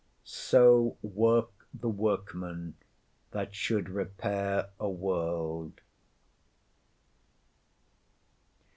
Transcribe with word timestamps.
So 0.23 0.97
work 1.03 1.67
the 1.75 1.87
workmen 1.87 2.73
that 3.29 3.53
should 3.53 3.87
repair 3.87 4.69
a 4.79 4.89
world! 4.89 5.79